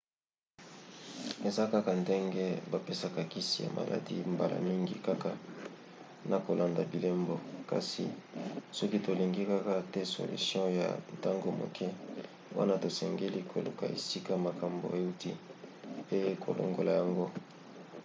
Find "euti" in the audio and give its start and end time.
14.99-15.31